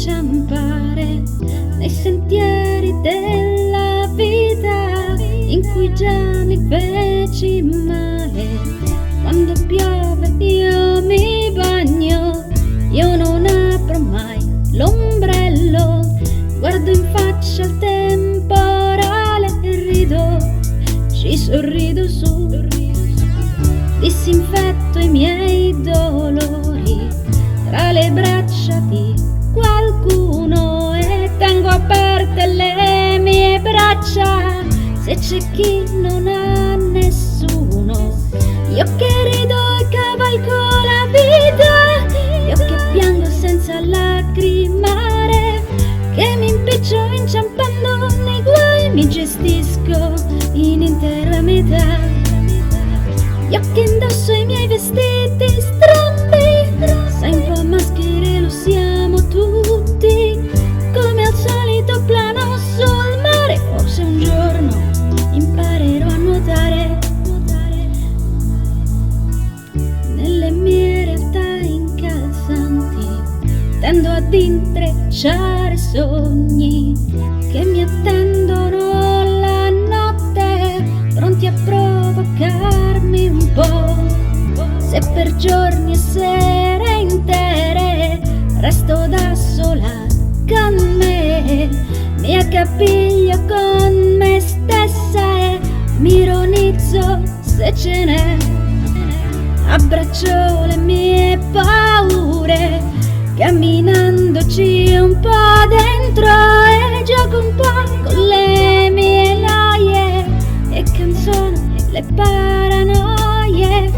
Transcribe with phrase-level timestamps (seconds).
[0.00, 1.22] inciampare
[1.76, 7.60] nei sentieri della vita in cui già mi feci
[34.00, 34.64] mie braccia
[35.02, 38.16] se c'è chi non ha nessuno.
[38.70, 40.54] Io che rido e cavalco
[40.84, 42.06] la vita,
[42.46, 45.62] io che piango senza lacrimare,
[46.14, 49.79] che mi impiccio inciampando nei guai, mi gestisco
[74.30, 76.94] tendo ad intrecciare sogni
[77.50, 84.78] che mi attendono la notte, pronti a provocarmi un po'.
[84.78, 88.20] Se per giorni e sere intere
[88.60, 90.06] resto da sola
[90.48, 91.68] con me,
[92.20, 95.60] mi accapiglio con me stessa e
[95.98, 98.36] mi ironizzo se ce n'è.
[99.68, 102.82] Abbraccio le mie paure,
[103.40, 110.26] camminandoci un po' dentro e gioco un po' con le mie noie
[110.68, 111.58] e canzono
[111.90, 113.90] le paranoie.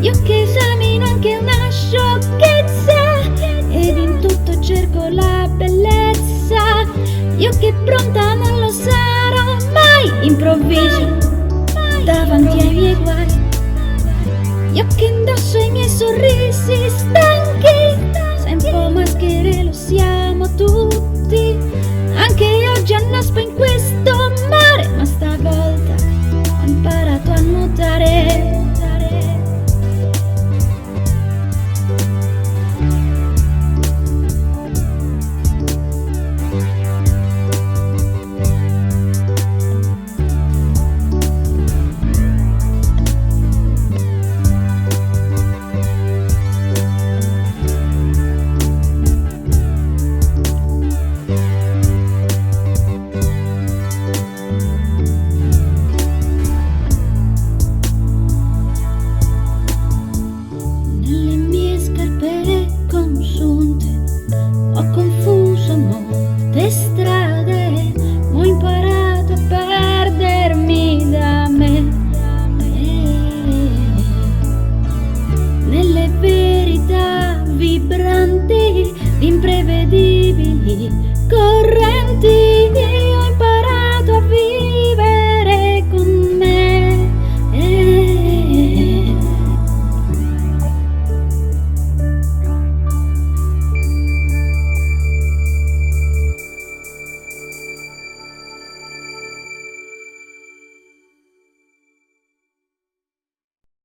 [0.00, 3.20] Io che esamino anche una sciocchezza
[3.70, 6.82] ed in tutto cerco la bellezza.
[7.36, 11.18] Io che pronta non lo sarò mai, improvviso
[12.02, 13.26] davanti ai miei guai.
[14.72, 18.26] Io che indosso i miei sorrisi stanchi,
[18.56, 21.56] po' maschere lo siamo tutti.
[22.14, 23.47] Anche oggi annaspo in
[79.20, 80.90] imprevedibili,
[81.28, 81.97] correnti,